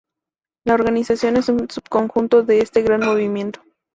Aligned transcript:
La 0.65 0.73
organización 0.73 1.37
es 1.37 1.47
un 1.49 1.69
subconjunto 1.69 2.41
de 2.41 2.61
este 2.61 2.81
gran 2.81 3.01
movimiento. 3.05 3.61